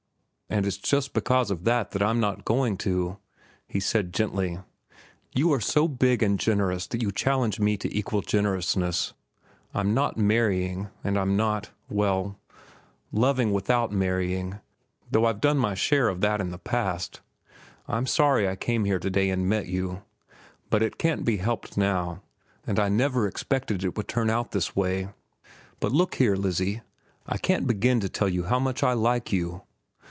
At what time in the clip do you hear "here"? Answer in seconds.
18.83-18.99, 26.15-26.35